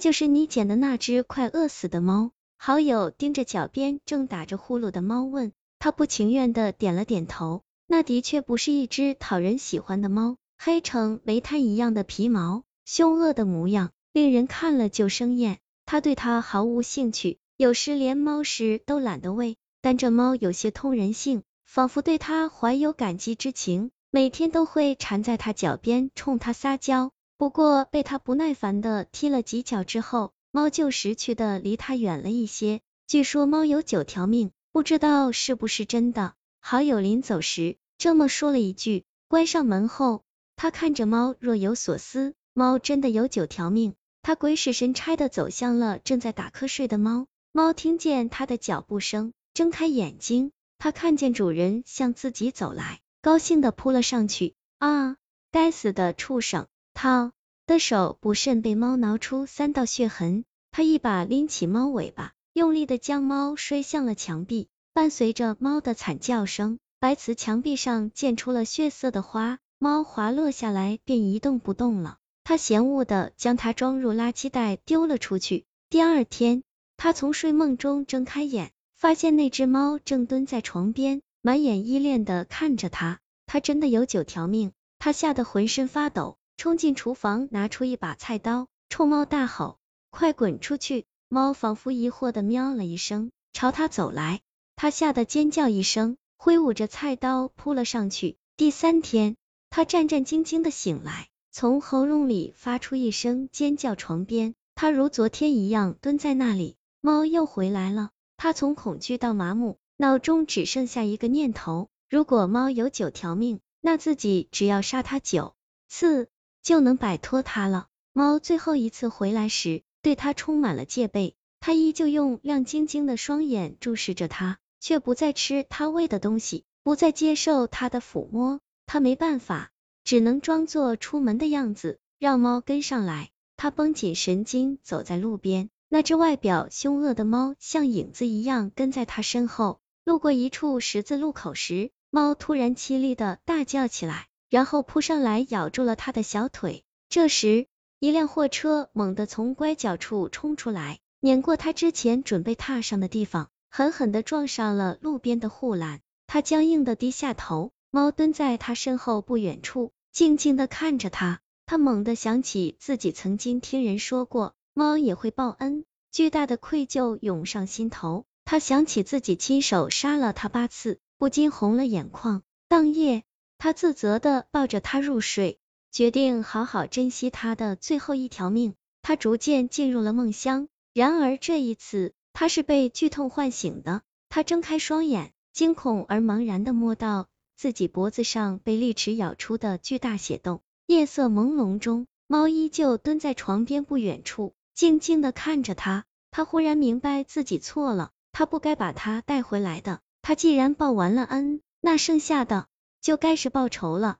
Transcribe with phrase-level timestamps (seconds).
[0.00, 2.32] 就是你捡的那只快饿死的猫。
[2.58, 7.62] 好友盯着脚边正打着呼噜的猫问，他不情愿的点了点头。
[7.86, 15.58] 那的确不是一只讨人喜欢的猫，黑成煤炭一样的皮毛，凶恶的模样，令人看了就生厌。
[15.86, 19.56] 他对它毫无兴趣，有时连猫食都懒得喂。
[19.82, 27.10] 但这猫有些通人性，仿佛对他怀有感激之情，每天都会缠在他脚边冲他撒娇。
[27.40, 32.82] 不过被他不耐烦的踢了几脚之后，猫就识趣的离他远了一些。
[33.06, 36.34] 据说猫有九条命，不知道是不是真的。
[36.60, 39.04] 好友临走时这么说了一句。
[39.26, 40.22] 关上门后，
[40.54, 42.34] 他看着猫若有所思。
[42.52, 43.94] 猫真的有九条命？
[44.20, 47.26] 他鬼使神差的走向了正在打瞌睡的猫。
[47.52, 54.52] 猫听见他的脚步声，睁开眼睛，他看见主人向自己走来，高兴的扑了上去。
[54.78, 55.16] 啊！
[55.50, 56.66] 该死的畜生！
[57.02, 57.32] 他。
[57.66, 72.18] 的手不慎被猫挠出三道血痕，他一把拎起猫尾巴，用力的将猫摔向了墙壁，伴随着猫的惨叫声，白瓷墙壁上溅出了血色的花，猫滑落下来便一动不动了。
[72.44, 75.64] 他嫌恶的将它装入垃圾袋丢了出去。
[75.88, 76.62] 第二天，
[76.98, 83.20] 他从睡梦中睁开眼，发现那只猫正蹲在床边，满眼依恋的看着他。
[83.46, 86.36] 他真的有九条命，他吓得浑身发抖。
[86.60, 89.78] 冲进厨房，拿出一把菜刀，冲猫大吼
[90.12, 94.42] ：“快滚出去！”猫仿佛疑惑的喵了一声，朝他走来。
[94.76, 98.36] 他吓得尖叫一声，挥舞着菜刀扑了上去。
[98.58, 99.36] 第三天，
[99.70, 103.94] 他战战兢兢的醒来，从喉咙里发出一声尖叫。
[103.94, 106.76] 床边，他如昨天一样蹲在那里。
[107.00, 108.10] 猫又回来了。
[108.36, 115.54] 他从恐惧到麻木，脑中只剩下一个念头：如果猫有九条命，那自己只要杀它九
[115.88, 116.28] 次。
[116.62, 117.86] 就能摆脱它了。
[118.12, 121.34] 猫最后一次回来时，对它充满了戒备。
[121.60, 128.60] 它依旧用亮晶晶的双眼注视着它，却不再吃它喂的东西，不再接受它的抚摸。
[128.86, 129.70] 它没办法，
[130.02, 133.30] 只能装作出门的样子，让猫跟上来。
[133.56, 135.68] 它绷紧神经，走在路边。
[135.90, 139.80] 那只外表凶恶的猫像影子一样跟在它身后。
[140.02, 144.28] 路过一处十字路口时，猫突然凄厉的大叫起来。
[144.50, 146.84] 然后扑上来咬住了他的小腿。
[147.08, 147.68] 这时，
[148.00, 156.00] 一辆货车猛地从拐角处冲出来，碾过他之前准备踏上的地方，狠狠地撞上了路边的护栏。
[156.26, 161.40] 他僵硬的低下头，猫蹲在他身后不远处，静静的看着他。
[161.66, 168.24] 他猛地想起自己曾经听人说过，猫也会报恩，巨大的愧疚涌上心头。
[168.44, 172.42] 他想起自己亲手杀了他八次，不禁红了眼眶。
[172.68, 173.22] 当夜。
[173.62, 175.60] 他自责的抱着他入睡，
[175.92, 178.72] 决定好好珍惜他的最后一条命。
[179.02, 184.00] 他逐渐进入了梦乡，然而这一次他是被剧痛唤醒的。
[184.30, 190.62] 他睁开双眼，惊恐而茫然的摸到自己脖子上被利齿咬出的巨大血洞。
[190.86, 196.06] 夜色朦胧中，猫依旧蹲在床边不远处，静静的看着他。
[196.30, 200.00] 他忽然明白自己错了，他不该把他带回来的。
[200.22, 202.68] 他既然报完了恩，那剩下的。
[203.00, 204.18] 就该是报仇了。